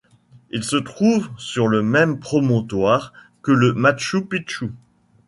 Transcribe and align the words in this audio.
Il 0.49 0.63
se 0.63 0.77
trouve 0.77 1.29
sur 1.37 1.67
le 1.67 1.83
même 1.83 2.19
promontoire 2.19 3.13
que 3.43 3.51
le 3.51 3.73
Machu 3.75 4.25
Picchu. 4.25 4.71